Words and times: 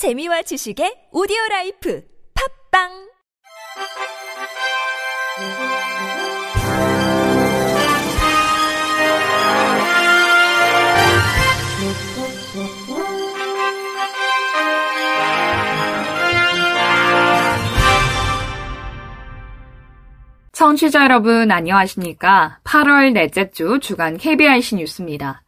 재미와 0.00 0.40
지식의 0.40 1.12
오디오 1.12 1.36
라이프 1.50 2.02
팝빵 2.72 2.88
청취자 20.52 21.04
여러분 21.04 21.50
안녕하십니까? 21.50 22.60
8월 22.64 23.12
넷째 23.12 23.50
주 23.50 23.78
주간 23.82 24.16
KBIC 24.16 24.76
뉴스입니다. 24.76 25.42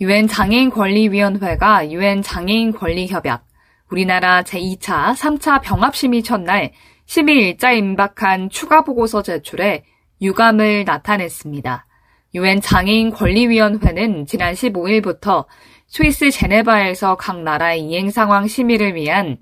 유엔 0.00 0.26
장애인 0.26 0.70
권리위원회가 0.70 1.92
유엔 1.92 2.22
장애인 2.22 2.72
권리 2.72 3.06
협약, 3.06 3.46
우리나라 3.90 4.42
제2차, 4.42 5.14
3차 5.14 5.62
병합심의 5.62 6.22
첫날 6.22 6.72
심의 7.06 7.36
일자에 7.36 7.78
임박한 7.78 8.50
추가 8.50 8.82
보고서 8.82 9.22
제출에 9.22 9.84
유감을 10.22 10.84
나타냈습니다. 10.84 11.86
유엔 12.34 12.60
장애인 12.60 13.10
권리위원회는 13.10 14.26
지난 14.26 14.54
15일부터 14.54 15.46
스위스 15.86 16.30
제네바에서 16.30 17.16
각 17.16 17.42
나라의 17.42 17.82
이행 17.82 18.10
상황 18.10 18.48
심의를 18.48 18.94
위한 18.94 19.38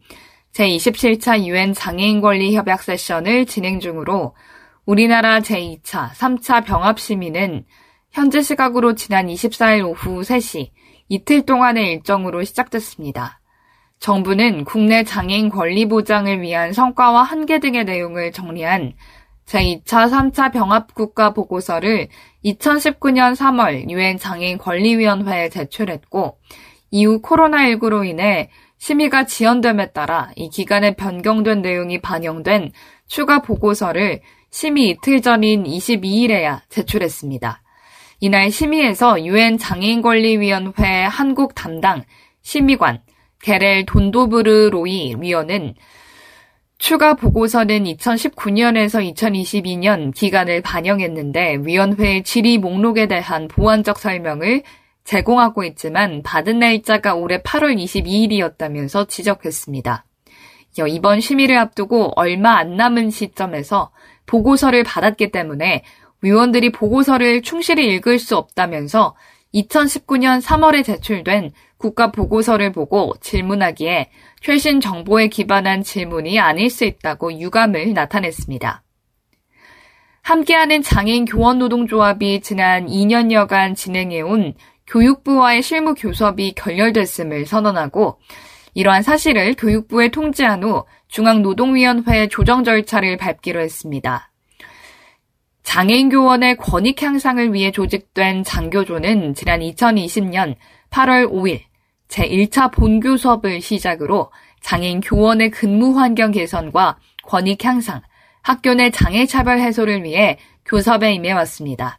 제27차 0.52 1.45
유엔 1.47 1.72
장애인 1.72 2.20
권리 2.20 2.55
협약 2.55 2.83
세션을 2.83 3.47
진행 3.47 3.80
중으로 3.80 4.34
우리나라 4.84 5.41
제2차, 5.41 6.11
3차 6.11 6.64
병합 6.66 6.98
심의는 6.98 7.64
현재 8.11 8.42
시각으로 8.42 8.95
지난 8.95 9.28
24일 9.28 9.88
오후 9.88 10.20
3시 10.20 10.70
이틀 11.09 11.47
동안의 11.47 11.92
일정으로 11.92 12.45
시작됐습니다. 12.45 13.41
정부는 14.02 14.65
국내 14.65 15.05
장애인 15.05 15.48
권리 15.48 15.87
보장을 15.87 16.42
위한 16.42 16.73
성과와 16.73 17.23
한계 17.23 17.61
등의 17.61 17.84
내용을 17.84 18.33
정리한 18.33 18.94
제2차, 19.47 20.11
3차 20.11 20.53
병합국가 20.53 21.33
보고서를 21.33 22.09
2019년 22.44 23.36
3월 23.36 23.89
유엔 23.89 24.19
장애인 24.19 24.59
권리위원회에 24.59 25.50
제출했고 25.50 26.36
이후 26.91 27.22
코로나19로 27.22 28.05
인해 28.05 28.50
심의가 28.77 29.25
지연됨에 29.25 29.92
따라 29.92 30.33
이 30.34 30.50
기간에 30.50 30.97
변경된 30.97 31.62
내용이 31.62 32.00
반영된 32.00 32.72
추가 33.06 33.41
보고서를 33.41 34.20
심의 34.50 34.91
이틀 34.91 35.22
전인 35.22 35.62
22일에야 35.62 36.62
제출했습니다. 36.70 37.62
이날 38.19 38.50
심의에서 38.50 39.25
유엔 39.25 39.59
장애인 39.59 40.03
권리위원회 40.03 41.05
한국 41.05 41.55
담당 41.55 42.03
심의관 42.42 43.00
게렐 43.42 43.84
돈도브르 43.86 44.70
로이 44.70 45.16
위원은 45.18 45.74
추가 46.78 47.14
보고서는 47.14 47.84
2019년에서 47.84 49.14
2022년 49.14 50.14
기간을 50.14 50.62
반영했는데 50.62 51.58
위원회의 51.62 52.22
질의 52.22 52.58
목록에 52.58 53.06
대한 53.06 53.48
보완적 53.48 53.98
설명을 53.98 54.62
제공하고 55.04 55.64
있지만 55.64 56.22
받은 56.22 56.60
날짜가 56.60 57.14
올해 57.14 57.42
8월 57.42 57.76
22일이었다면서 57.76 59.08
지적했습니다. 59.08 60.04
이번 60.88 61.20
심의를 61.20 61.58
앞두고 61.58 62.12
얼마 62.16 62.56
안 62.56 62.76
남은 62.76 63.10
시점에서 63.10 63.90
보고서를 64.26 64.84
받았기 64.84 65.32
때문에 65.32 65.82
위원들이 66.22 66.70
보고서를 66.70 67.42
충실히 67.42 67.92
읽을 67.94 68.20
수 68.20 68.36
없다면서 68.36 69.16
2019년 69.54 70.40
3월에 70.40 70.84
제출된 70.84 71.52
국가 71.83 72.12
보고서를 72.12 72.70
보고 72.70 73.12
질문하기에 73.20 74.11
최신 74.41 74.80
정보에 74.80 75.27
기반한 75.27 75.83
질문이 75.83 76.38
아닐 76.38 76.70
수 76.70 76.84
있다고 76.84 77.41
유감을 77.41 77.92
나타냈습니다. 77.92 78.84
함께하는 80.22 80.83
장애인 80.83 81.25
교원 81.25 81.58
노동조합이 81.58 82.41
지난 82.41 82.87
2년여간 82.87 83.75
진행해온 83.75 84.54
교육부와의 84.87 85.62
실무 85.62 85.94
교섭이 85.94 86.53
결렬됐음을 86.53 87.47
선언하고 87.47 88.20
이러한 88.75 89.03
사실을 89.03 89.54
교육부에 89.54 90.10
통지한 90.10 90.62
후 90.62 90.84
중앙노동위원회 91.09 92.28
조정 92.28 92.62
절차를 92.62 93.16
밟기로 93.16 93.60
했습니다. 93.60 94.31
장애인 95.64 96.10
교원의 96.10 96.56
권익 96.59 97.03
향상을 97.03 97.53
위해 97.53 97.72
조직된 97.72 98.44
장교조는 98.44 99.34
지난 99.34 99.60
2020년 99.60 100.54
8월 100.91 101.28
5일 101.28 101.72
제1차 102.12 102.71
본교 102.73 103.17
수업을 103.17 103.61
시작으로 103.61 104.31
장애인 104.61 105.00
교원의 105.00 105.50
근무 105.50 105.99
환경 105.99 106.31
개선과 106.31 106.99
권익 107.25 107.65
향상, 107.65 108.03
학교 108.43 108.75
내 108.75 108.91
장애 108.91 109.25
차별 109.25 109.59
해소를 109.59 110.05
위해 110.05 110.39
교섭에 110.67 111.15
임해왔습니다. 111.15 111.99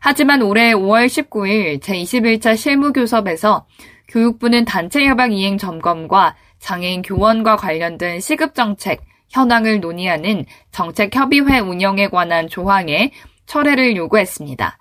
하지만 0.00 0.40
올해 0.42 0.72
5월 0.72 1.06
19일 1.06 1.80
제21차 1.80 2.56
실무교섭에서 2.56 3.66
교육부는 4.08 4.64
단체 4.64 5.06
협약 5.06 5.32
이행 5.32 5.58
점검과 5.58 6.36
장애인 6.58 7.02
교원과 7.02 7.56
관련된 7.56 8.20
시급 8.20 8.54
정책, 8.54 9.02
현황을 9.28 9.80
논의하는 9.80 10.46
정책협의회 10.72 11.60
운영에 11.60 12.08
관한 12.08 12.48
조항에 12.48 13.12
철회를 13.46 13.94
요구했습니다. 13.96 14.78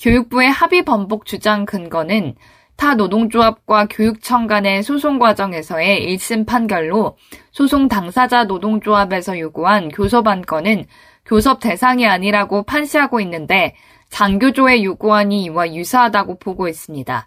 교육부의 0.00 0.50
합의 0.50 0.84
번복 0.84 1.26
주장 1.26 1.66
근거는 1.66 2.34
타 2.80 2.94
노동조합과 2.94 3.88
교육청 3.90 4.46
간의 4.46 4.82
소송 4.82 5.18
과정에서의 5.18 6.16
1심 6.16 6.46
판결로 6.46 7.18
소송 7.52 7.88
당사자 7.88 8.44
노동조합에서 8.44 9.38
요구한 9.38 9.90
교섭 9.90 10.26
안 10.26 10.40
건은 10.40 10.86
교섭 11.26 11.60
대상이 11.60 12.06
아니라고 12.06 12.62
판시하고 12.62 13.20
있는데 13.20 13.74
장교조의 14.08 14.82
요구안이 14.82 15.44
이와 15.44 15.74
유사하다고 15.74 16.38
보고 16.38 16.68
있습니다. 16.68 17.26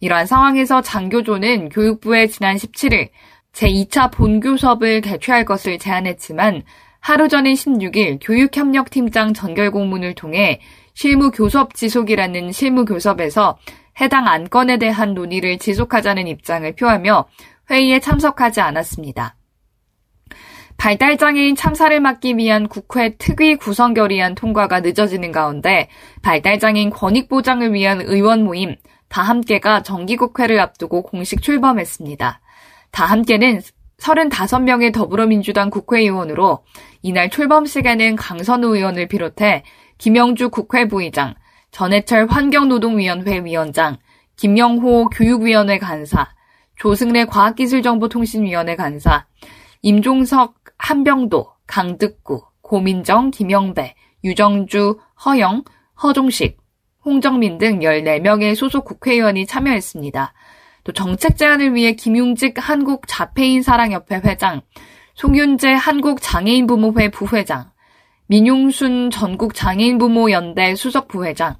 이러한 0.00 0.24
상황에서 0.24 0.80
장교조는 0.80 1.68
교육부에 1.68 2.28
지난 2.28 2.56
17일 2.56 3.10
제2차 3.52 4.10
본교 4.10 4.56
수업을 4.56 5.02
개최할 5.02 5.44
것을 5.44 5.78
제안했지만 5.78 6.62
하루 7.00 7.28
전인 7.28 7.52
16일 7.52 8.18
교육협력팀장 8.22 9.34
전결 9.34 9.72
공문을 9.72 10.14
통해 10.14 10.58
실무교섭 10.94 11.74
지속이라는 11.74 12.50
실무교섭에서 12.50 13.58
해당 14.00 14.26
안건에 14.26 14.78
대한 14.78 15.14
논의를 15.14 15.58
지속하자는 15.58 16.26
입장을 16.26 16.70
표하며 16.74 17.26
회의에 17.70 18.00
참석하지 18.00 18.60
않았습니다. 18.60 19.36
발달장애인 20.76 21.56
참사를 21.56 21.98
막기 22.00 22.36
위한 22.36 22.68
국회 22.68 23.16
특위 23.16 23.56
구성 23.56 23.94
결의안 23.94 24.34
통과가 24.34 24.80
늦어지는 24.80 25.32
가운데 25.32 25.88
발달장애인 26.22 26.90
권익 26.90 27.28
보장을 27.28 27.72
위한 27.72 28.02
의원 28.02 28.44
모임 28.44 28.76
다 29.08 29.22
함께가 29.22 29.82
정기국회를 29.82 30.60
앞두고 30.60 31.02
공식 31.02 31.40
출범했습니다. 31.42 32.40
다 32.90 33.04
함께는 33.04 33.60
35명의 33.98 34.92
더불어민주당 34.92 35.70
국회의원으로 35.70 36.64
이날 37.02 37.30
출범식에는 37.30 38.16
강선우 38.16 38.76
의원을 38.76 39.08
비롯해 39.08 39.62
김영주 39.96 40.50
국회 40.50 40.86
부의장, 40.86 41.34
전해철 41.76 42.26
환경노동위원회 42.28 43.44
위원장, 43.44 43.98
김영호 44.36 45.10
교육위원회 45.10 45.76
간사, 45.76 46.26
조승래 46.76 47.26
과학기술정보통신위원회 47.26 48.76
간사, 48.76 49.26
임종석 49.82 50.54
한병도, 50.78 51.52
강득구, 51.66 52.46
고민정, 52.62 53.30
김영배, 53.30 53.94
유정주, 54.24 54.98
허영, 55.22 55.64
허종식, 56.02 56.56
홍정민 57.04 57.58
등 57.58 57.80
14명의 57.80 58.54
소속 58.54 58.86
국회의원이 58.86 59.44
참여했습니다. 59.44 60.32
또 60.82 60.92
정책 60.92 61.36
제안을 61.36 61.74
위해 61.74 61.92
김용직 61.92 62.54
한국자폐인 62.56 63.60
사랑협회 63.60 64.22
회장, 64.24 64.62
송윤재 65.16 65.74
한국장애인부모회 65.74 67.10
부회장, 67.10 67.70
민용순 68.28 69.10
전국장애인부모연대 69.10 70.74
수석 70.74 71.08
부회장, 71.08 71.56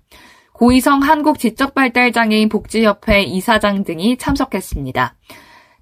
고희성 0.53 1.03
한국지적발달장애인 1.03 2.49
복지협회 2.49 3.23
이사장 3.23 3.85
등이 3.85 4.17
참석했습니다. 4.17 5.15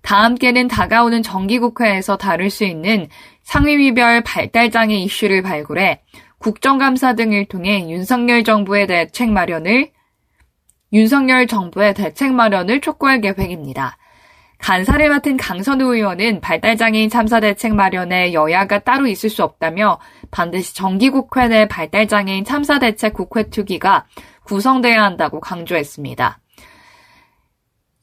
다 0.03 0.23
함께는 0.25 0.69
다가오는 0.69 1.23
정기국회에서 1.23 2.17
다룰 2.17 2.51
수 2.51 2.65
있는 2.65 3.09
상위위별 3.45 4.23
발달장애 4.23 4.95
이슈를 4.97 5.43
발굴해 5.43 6.03
국정감사 6.39 7.15
등을 7.15 7.47
통해 7.47 7.89
윤석열 7.89 8.45
정부의 8.45 8.87
대책 8.87 9.31
마련을 9.31 9.91
윤석열 10.93 11.47
정부의 11.47 11.95
대책 11.95 12.35
마련을 12.35 12.81
촉구할 12.83 13.23
계획입니다. 13.23 13.97
간사를 14.65 15.07
맡은 15.11 15.37
강선우 15.37 15.95
의원은 15.95 16.41
발달장애인 16.41 17.11
참사 17.11 17.39
대책 17.39 17.75
마련에 17.75 18.33
여야가 18.33 18.79
따로 18.79 19.07
있을 19.07 19.29
수 19.29 19.45
없다며 19.45 20.01
반드시 20.31 20.75
정기국회 20.75 21.49
내 21.49 21.69
발달장애인 21.69 22.47
참사 22.47 22.79
대책 22.79 23.13
국회 23.13 23.51
특위가 23.51 24.07
구성돼야 24.45 25.03
한다고 25.03 25.39
강조했습니다. 25.41 26.39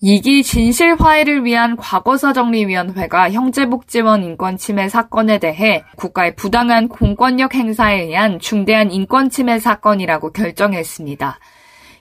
2기 0.03 0.43
진실 0.43 0.93
화해를 0.93 1.45
위한 1.45 1.75
과거사 1.77 2.31
정리위원회가 2.33 3.31
형제복지원 3.31 4.23
인권 4.23 4.57
침해 4.57 4.87
사건에 4.87 5.39
대해 5.39 5.83
국가의 5.95 6.35
부당한 6.35 6.89
공권력 6.89 7.55
행사에 7.55 8.01
의한 8.03 8.37
중대한 8.37 8.91
인권 8.91 9.31
침해 9.31 9.57
사건이라고 9.57 10.31
결정했습니다. 10.31 11.39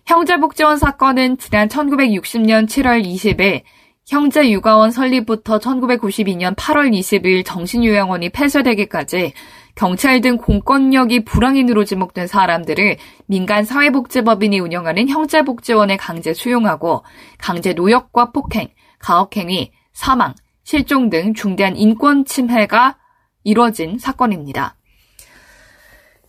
형제복지원 0.04 0.76
사건은 0.76 1.38
지난 1.38 1.68
1960년 1.68 2.68
7월 2.68 3.02
20일 3.02 3.62
형제육아원 4.10 4.90
설립부터 4.90 5.60
1992년 5.60 6.56
8월 6.56 6.90
20일 6.90 7.44
정신요양원이 7.46 8.30
폐쇄되기까지 8.30 9.32
경찰 9.76 10.20
등 10.20 10.36
공권력이 10.36 11.24
불황인으로 11.24 11.84
지목된 11.84 12.26
사람들을 12.26 12.96
민간 13.26 13.64
사회복지법인이 13.64 14.58
운영하는 14.58 15.08
형제복지원에 15.08 15.96
강제 15.96 16.34
수용하고 16.34 17.04
강제 17.38 17.72
노역과 17.72 18.32
폭행, 18.32 18.66
가혹행위, 18.98 19.70
사망, 19.92 20.34
실종 20.64 21.08
등 21.08 21.32
중대한 21.32 21.76
인권 21.76 22.24
침해가 22.24 22.98
이뤄진 23.44 23.96
사건입니다. 23.98 24.74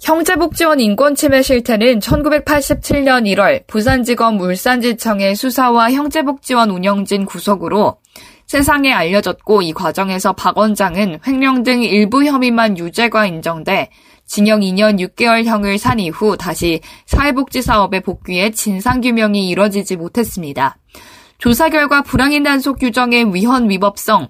형제복지원 0.02 0.80
인권침해 0.80 1.44
실태는 1.44 2.00
1987년 2.00 3.32
1월 3.36 3.68
부산지검 3.68 4.40
울산지청의 4.40 5.36
수사와 5.36 5.92
형제복지원 5.92 6.72
운영진 6.72 7.26
구속으로 7.26 7.98
세상에 8.48 8.92
알려졌고 8.92 9.62
이 9.62 9.74
과정에서 9.74 10.34
박 10.34 10.58
원장은 10.58 11.20
횡령 11.26 11.62
등 11.62 11.84
일부 11.84 12.26
혐의만 12.26 12.80
유죄가 12.80 13.28
인정돼 13.28 13.92
징역 14.26 14.62
2년 14.62 15.00
6개월형을 15.00 15.78
산 15.78 16.00
이후 16.00 16.36
다시 16.36 16.82
사회복지 17.06 17.62
사업에 17.62 18.00
복귀해 18.00 18.50
진상규명이 18.50 19.50
이뤄지지 19.50 19.98
못했습니다. 19.98 20.78
조사 21.38 21.70
결과 21.70 22.02
불황인 22.02 22.42
단속 22.42 22.80
규정의 22.80 23.36
위헌 23.36 23.70
위법성, 23.70 24.30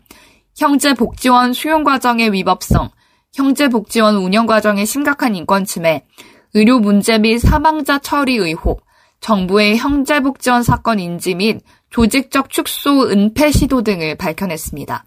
형제복지원 0.57 1.53
수용 1.53 1.83
과정의 1.83 2.33
위법성, 2.33 2.89
형제복지원 3.33 4.17
운영 4.17 4.45
과정의 4.45 4.85
심각한 4.85 5.35
인권 5.35 5.63
침해, 5.63 6.05
의료 6.53 6.79
문제 6.79 7.17
및 7.17 7.39
사망자 7.39 7.97
처리 7.99 8.35
의혹, 8.35 8.85
정부의 9.21 9.77
형제복지원 9.77 10.63
사건 10.63 10.99
인지 10.99 11.35
및 11.35 11.61
조직적 11.91 12.49
축소 12.49 13.09
은폐 13.09 13.51
시도 13.51 13.83
등을 13.83 14.15
밝혀냈습니다. 14.15 15.05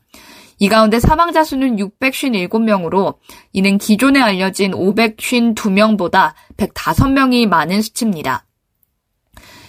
이 0.60 0.68
가운데 0.68 1.00
사망자 1.00 1.44
수는 1.44 1.76
657명으로 1.76 3.16
이는 3.52 3.76
기존에 3.76 4.20
알려진 4.20 4.72
552명보다 4.72 6.32
105명이 6.56 7.46
많은 7.46 7.82
수치입니다. 7.82 8.46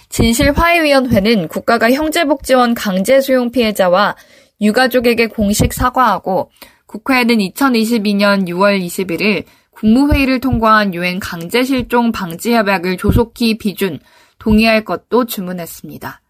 진실화해위원회는 0.08 1.48
국가가 1.48 1.90
형제복지원 1.90 2.74
강제 2.74 3.20
수용 3.20 3.50
피해자와 3.50 4.16
유가족에게 4.60 5.26
공식 5.26 5.74
사과하고 5.74 6.50
국회에는 6.86 7.38
2022년 7.38 8.48
6월 8.48 8.80
21일 8.84 9.44
국무회의를 9.70 10.40
통과한 10.40 10.94
유엔 10.94 11.18
강제실종 11.20 12.12
방지협약을 12.12 12.96
조속히 12.96 13.58
비준, 13.58 13.98
동의할 14.38 14.84
것도 14.84 15.26
주문했습니다. 15.26 16.22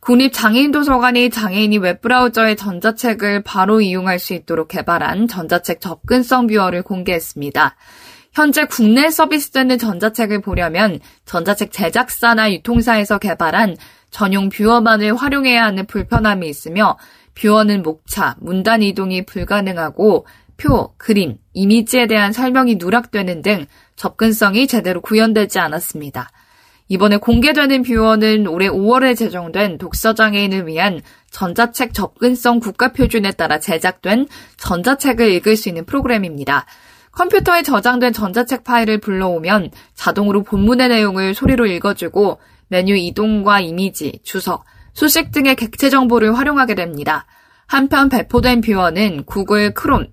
국립장애인도서관이 0.00 1.30
장애인이 1.30 1.78
웹브라우저의 1.78 2.56
전자책을 2.56 3.42
바로 3.42 3.80
이용할 3.80 4.18
수 4.18 4.34
있도록 4.34 4.68
개발한 4.68 5.28
전자책 5.28 5.80
접근성 5.80 6.46
뷰어를 6.46 6.82
공개했습니다. 6.82 7.76
현재 8.32 8.66
국내 8.66 9.10
서비스되는 9.10 9.78
전자책을 9.78 10.40
보려면 10.40 11.00
전자책 11.24 11.72
제작사나 11.72 12.52
유통사에서 12.52 13.18
개발한 13.18 13.76
전용 14.10 14.48
뷰어만을 14.48 15.16
활용해야 15.16 15.64
하는 15.64 15.86
불편함이 15.86 16.48
있으며 16.48 16.98
뷰어는 17.34 17.82
목차, 17.82 18.36
문단 18.40 18.82
이동이 18.82 19.24
불가능하고 19.26 20.26
표, 20.56 20.94
그림, 20.96 21.38
이미지에 21.52 22.06
대한 22.06 22.32
설명이 22.32 22.76
누락되는 22.76 23.42
등 23.42 23.66
접근성이 23.96 24.66
제대로 24.66 25.00
구현되지 25.00 25.58
않았습니다. 25.58 26.30
이번에 26.88 27.16
공개되는 27.16 27.82
뷰어는 27.82 28.46
올해 28.46 28.68
5월에 28.68 29.16
제정된 29.16 29.78
독서장애인을 29.78 30.66
위한 30.66 31.00
전자책 31.30 31.94
접근성 31.94 32.60
국가표준에 32.60 33.32
따라 33.32 33.58
제작된 33.58 34.28
전자책을 34.58 35.32
읽을 35.32 35.56
수 35.56 35.68
있는 35.68 35.86
프로그램입니다. 35.86 36.66
컴퓨터에 37.12 37.62
저장된 37.62 38.12
전자책 38.12 38.64
파일을 38.64 38.98
불러오면 38.98 39.70
자동으로 39.94 40.42
본문의 40.42 40.88
내용을 40.88 41.34
소리로 41.34 41.66
읽어주고 41.66 42.40
메뉴 42.68 42.96
이동과 42.96 43.60
이미지, 43.60 44.20
주석, 44.22 44.64
수식 44.94 45.32
등의 45.32 45.56
객체 45.56 45.90
정보를 45.90 46.38
활용하게 46.38 46.74
됩니다. 46.74 47.26
한편 47.66 48.08
배포된 48.08 48.60
뷰어는 48.60 49.24
구글 49.24 49.74
크롬, 49.74 50.06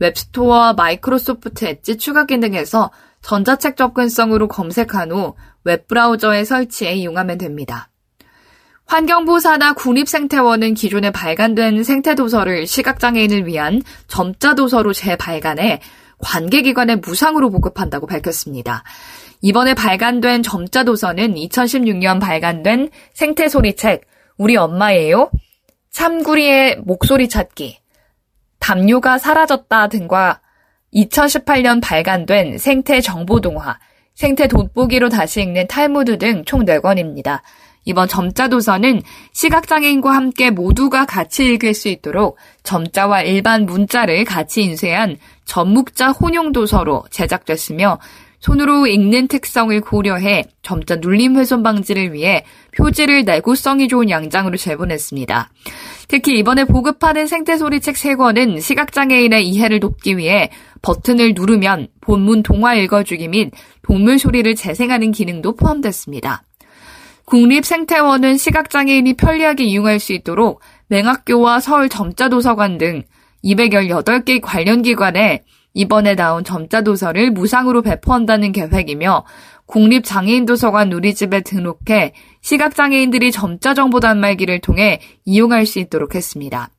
웹스토어와 0.00 0.74
마이크로소프트 0.74 1.64
엣지 1.64 1.98
추가 1.98 2.26
기능에서 2.26 2.90
전자책 3.22 3.76
접근성으로 3.76 4.48
검색한 4.48 5.12
후 5.12 5.34
웹브라우저에 5.64 6.44
설치해 6.44 6.94
이용하면 6.94 7.38
됩니다. 7.38 7.88
환경부 8.86 9.40
산하 9.40 9.72
국립생태원은 9.72 10.74
기존에 10.74 11.10
발간된 11.10 11.84
생태도서를 11.84 12.66
시각장애인을 12.66 13.46
위한 13.46 13.82
점자도서로 14.08 14.92
재발간해 14.92 15.80
관계기관에 16.18 16.96
무상으로 16.96 17.50
보급한다고 17.50 18.06
밝혔습니다. 18.06 18.84
이번에 19.40 19.74
발간된 19.74 20.42
점자도서는 20.42 21.34
2016년 21.34 22.20
발간된 22.20 22.90
생태소리책 23.14 24.02
우리 24.36 24.56
엄마예요? 24.56 25.30
참구리의 25.90 26.78
목소리 26.84 27.28
찾기, 27.28 27.78
담요가 28.58 29.18
사라졌다 29.18 29.88
등과 29.88 30.40
2018년 30.92 31.80
발간된 31.80 32.58
생태 32.58 33.00
정보 33.00 33.40
동화, 33.40 33.78
생태 34.14 34.48
돋보기로 34.48 35.08
다시 35.08 35.42
읽는 35.42 35.68
탈무드 35.68 36.18
등 36.18 36.44
총 36.44 36.64
4권입니다. 36.64 37.42
이번 37.84 38.08
점자 38.08 38.48
도서는 38.48 39.02
시각장애인과 39.32 40.10
함께 40.10 40.50
모두가 40.50 41.04
같이 41.04 41.44
읽을 41.52 41.74
수 41.74 41.88
있도록 41.88 42.38
점자와 42.62 43.22
일반 43.22 43.66
문자를 43.66 44.24
같이 44.24 44.62
인쇄한 44.62 45.18
전묵자 45.44 46.12
혼용 46.12 46.52
도서로 46.52 47.04
제작됐으며 47.10 47.98
손으로 48.44 48.86
읽는 48.86 49.28
특성을 49.28 49.80
고려해 49.80 50.44
점자 50.60 50.96
눌림 50.96 51.36
훼손 51.36 51.62
방지를 51.62 52.12
위해 52.12 52.44
표지를 52.76 53.24
내구성이 53.24 53.88
좋은 53.88 54.10
양장으로 54.10 54.58
재본했습니다. 54.58 55.50
특히 56.08 56.38
이번에 56.38 56.64
보급하는 56.64 57.26
생태소리책 57.26 57.94
3권은 57.94 58.60
시각장애인의 58.60 59.48
이해를 59.48 59.80
돕기 59.80 60.18
위해 60.18 60.50
버튼을 60.82 61.32
누르면 61.34 61.88
본문 62.02 62.42
동화 62.42 62.74
읽어주기 62.74 63.28
및 63.28 63.50
동물 63.80 64.18
소리를 64.18 64.54
재생하는 64.54 65.12
기능도 65.12 65.56
포함됐습니다. 65.56 66.42
국립생태원은 67.24 68.36
시각장애인이 68.36 69.14
편리하게 69.14 69.64
이용할 69.64 69.98
수 69.98 70.12
있도록 70.12 70.60
맹학교와 70.88 71.60
서울 71.60 71.88
점자도서관 71.88 72.76
등 72.76 73.04
218개 73.42 74.42
관련 74.42 74.82
기관에 74.82 75.44
이번에 75.74 76.14
나온 76.14 76.44
점자 76.44 76.80
도서를 76.82 77.32
무상으로 77.32 77.82
배포한다는 77.82 78.52
계획이며 78.52 79.24
국립장애인도서관 79.66 80.88
누리집에 80.88 81.40
등록해 81.42 82.12
시각장애인들이 82.40 83.32
점자 83.32 83.74
정보 83.74 84.00
단말기를 84.00 84.60
통해 84.60 85.00
이용할 85.24 85.66
수 85.66 85.80
있도록 85.80 86.14
했습니다. 86.14 86.70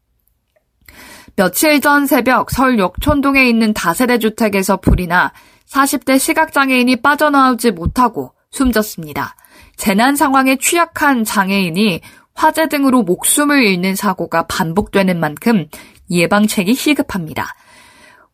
며칠 1.36 1.82
전 1.82 2.06
새벽 2.06 2.50
서울 2.52 2.80
역촌동에 2.80 3.48
있는 3.50 3.74
다세대 3.74 4.20
주택에서 4.20 4.78
불이 4.78 5.08
나 5.08 5.34
40대 5.70 6.18
시각장애인이 6.18 6.96
빠져나오지 6.98 7.72
못하고 7.72 8.32
숨졌습니다. 8.52 9.36
재난 9.76 10.16
상황에 10.16 10.56
취약한 10.56 11.26
장애인이 11.26 12.00
화재 12.34 12.70
등으로 12.70 13.04
목숨을 13.04 13.64
잃는 13.64 13.96
사고가 13.96 14.44
반복되는 14.48 15.20
만큼 15.20 15.68
예방책이 16.10 16.74
시급합니다. 16.74 17.56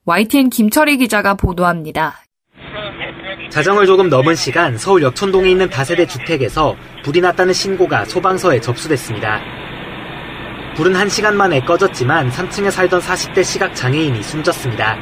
YTN 0.06 0.50
김철희 0.50 0.98
기자가 0.98 1.36
보도합니다. 1.36 2.16
자정을 3.52 3.86
조금 3.86 4.10
넘은 4.10 4.36
시간 4.36 4.78
서울 4.78 5.04
역촌동에 5.04 5.50
있는 5.50 5.70
다세대 5.70 6.08
주택에서 6.08 6.76
불이 7.04 7.22
났다는 7.22 7.54
신고가 7.54 8.06
소방서에 8.06 8.60
접수됐습니다. 8.62 9.40
불은 10.76 10.94
1시간 10.94 11.34
만에 11.34 11.60
꺼졌지만 11.62 12.32
3층에 12.32 12.72
살던 12.72 13.02
40대 13.02 13.44
시각 13.44 13.76
장애인이 13.76 14.24
숨졌습니다. 14.24 14.98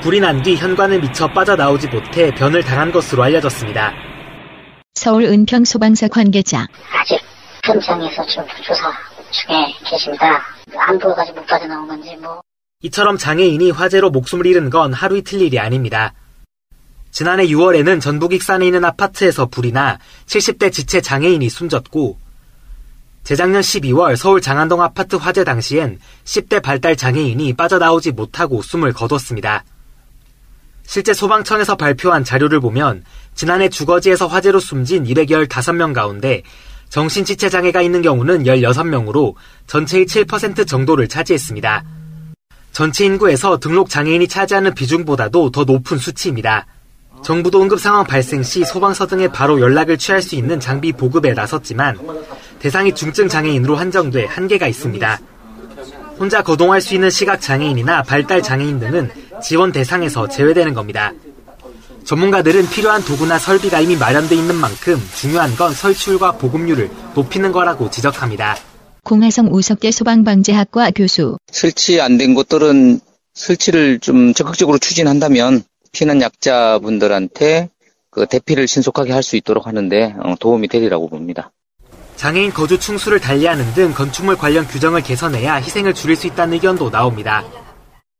불이 0.00 0.20
난 0.20 0.42
뒤 0.42 0.56
현관을 0.56 1.00
미쳐 1.00 1.28
빠져나오지 1.28 1.88
못해 1.88 2.32
변을 2.34 2.62
당한 2.62 2.90
것으로 2.90 3.24
알려졌습니다. 3.24 3.92
서울 4.94 5.24
은평 5.24 5.64
소방서 5.64 6.08
관계자. 6.08 6.66
아직 6.98 7.20
현장에서 7.64 8.24
지금 8.26 8.44
조사 8.62 8.90
중에 9.30 9.74
계십니다. 9.84 10.40
안 10.78 10.98
보여가지고 10.98 11.40
못 11.40 11.46
빠져나온 11.46 11.86
건지 11.88 12.16
뭐. 12.16 12.40
이처럼 12.82 13.16
장애인이 13.16 13.70
화재로 13.70 14.10
목숨을 14.10 14.46
잃은 14.46 14.68
건 14.68 14.92
하루 14.92 15.16
이틀 15.16 15.40
일이 15.40 15.58
아닙니다. 15.58 16.14
지난해 17.12 17.46
6월에는 17.46 18.00
전북 18.00 18.32
익산에 18.32 18.66
있는 18.66 18.84
아파트에서 18.84 19.46
불이 19.46 19.72
나 19.72 19.98
70대 20.26 20.72
지체 20.72 21.00
장애인이 21.00 21.48
숨졌고 21.48 22.18
재작년 23.22 23.60
12월 23.60 24.16
서울 24.16 24.40
장안동 24.40 24.82
아파트 24.82 25.14
화재 25.14 25.44
당시엔 25.44 26.00
10대 26.24 26.60
발달 26.60 26.96
장애인이 26.96 27.52
빠져나오지 27.52 28.12
못하고 28.12 28.62
숨을 28.62 28.92
거뒀습니다. 28.92 29.64
실제 30.84 31.14
소방청에서 31.14 31.76
발표한 31.76 32.24
자료를 32.24 32.58
보면 32.60 33.04
지난해 33.36 33.68
주거지에서 33.68 34.26
화재로 34.26 34.58
숨진 34.58 35.04
215명 35.04 35.94
가운데 35.94 36.42
정신지체 36.88 37.48
장애가 37.48 37.80
있는 37.80 38.02
경우는 38.02 38.42
16명으로 38.44 39.34
전체의 39.68 40.06
7% 40.06 40.66
정도를 40.66 41.08
차지했습니다. 41.08 42.01
전체 42.72 43.04
인구에서 43.04 43.58
등록 43.58 43.90
장애인이 43.90 44.28
차지하는 44.28 44.74
비중보다도 44.74 45.50
더 45.50 45.64
높은 45.64 45.98
수치입니다. 45.98 46.66
정부도 47.22 47.62
응급 47.62 47.78
상황 47.78 48.04
발생 48.04 48.42
시 48.42 48.64
소방서 48.64 49.06
등에 49.06 49.28
바로 49.28 49.60
연락을 49.60 49.98
취할 49.98 50.22
수 50.22 50.34
있는 50.34 50.58
장비 50.58 50.92
보급에 50.92 51.34
나섰지만 51.34 51.98
대상이 52.58 52.94
중증 52.94 53.28
장애인으로 53.28 53.76
한정돼 53.76 54.24
한계가 54.24 54.66
있습니다. 54.66 55.20
혼자 56.18 56.42
거동할 56.42 56.80
수 56.80 56.94
있는 56.94 57.10
시각 57.10 57.40
장애인이나 57.40 58.02
발달 58.02 58.42
장애인 58.42 58.80
등은 58.80 59.10
지원 59.42 59.70
대상에서 59.70 60.28
제외되는 60.28 60.72
겁니다. 60.72 61.12
전문가들은 62.04 62.68
필요한 62.70 63.04
도구나 63.04 63.38
설비가 63.38 63.80
이미 63.80 63.96
마련돼 63.96 64.34
있는 64.34 64.56
만큼 64.56 65.00
중요한 65.14 65.54
건 65.56 65.72
설치율과 65.72 66.32
보급률을 66.32 66.90
높이는 67.14 67.52
거라고 67.52 67.90
지적합니다. 67.90 68.56
공화성 69.04 69.48
우석대 69.52 69.90
소방방재학과 69.90 70.90
교수 70.92 71.38
설치 71.50 72.00
안 72.00 72.18
된 72.18 72.34
곳들은 72.34 73.00
설치를 73.34 73.98
좀 73.98 74.32
적극적으로 74.34 74.78
추진한다면 74.78 75.62
피난 75.92 76.20
약자분들한테 76.20 77.68
그 78.10 78.26
대피를 78.26 78.68
신속하게 78.68 79.12
할 79.12 79.22
수 79.22 79.36
있도록 79.36 79.66
하는데 79.66 80.14
어, 80.22 80.34
도움이 80.38 80.68
되리라고 80.68 81.08
봅니다. 81.08 81.50
장애인 82.16 82.52
거주 82.52 82.78
충수를 82.78 83.18
달리하는 83.20 83.72
등 83.74 83.92
건축물 83.92 84.36
관련 84.36 84.66
규정을 84.66 85.02
개선해야 85.02 85.54
희생을 85.56 85.94
줄일 85.94 86.14
수 86.14 86.26
있다는 86.28 86.54
의견도 86.54 86.90
나옵니다. 86.90 87.42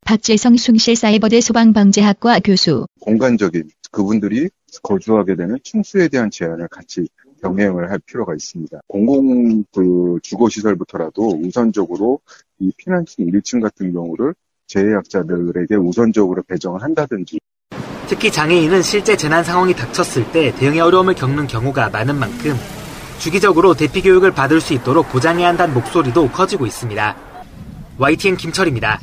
박재성 0.05 0.57
숭실 0.57 0.95
사이버대 0.97 1.39
소방방재학과 1.39 2.39
교수 2.39 2.87
공간적인 2.99 3.69
그분들이 3.91 4.49
거주하게 4.81 5.35
되는 5.35 5.57
충수에 5.63 6.09
대한 6.09 6.29
제한을 6.31 6.67
같이 6.69 7.07
병행을 7.43 7.91
할 7.91 7.99
필요가 7.99 8.33
있습니다. 8.33 8.79
공공 8.87 9.63
그 9.73 10.17
주거 10.23 10.49
시설부터라도 10.49 11.39
우선적으로 11.43 12.21
이 12.59 12.71
피난층 12.77 13.25
1층 13.27 13.61
같은 13.61 13.91
경우를 13.91 14.33
재해약자들에게 14.67 15.75
우선적으로 15.75 16.41
배정을 16.43 16.81
한다든지 16.81 17.39
특히 18.07 18.31
장애인은 18.31 18.81
실제 18.81 19.17
재난 19.17 19.43
상황이 19.43 19.73
닥쳤을 19.73 20.31
때 20.31 20.53
대응에 20.55 20.79
어려움을 20.79 21.15
겪는 21.15 21.47
경우가 21.47 21.89
많은 21.89 22.15
만큼 22.15 22.55
주기적으로 23.19 23.73
대피 23.73 24.01
교육을 24.01 24.31
받을 24.31 24.59
수 24.61 24.73
있도록 24.73 25.09
보장해야 25.09 25.47
한다는 25.47 25.73
목소리도 25.73 26.29
커지고 26.29 26.65
있습니다. 26.65 27.15
YTN 27.97 28.37
김철입니다. 28.37 28.99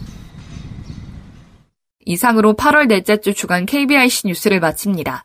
이상으로 2.05 2.55
8월 2.55 2.89
넷째 2.89 3.21
주 3.21 3.35
주간 3.35 3.67
KBIC 3.67 4.27
뉴스를 4.27 4.61
마칩니다. 4.61 5.25